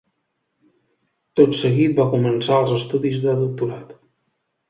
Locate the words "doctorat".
3.43-3.93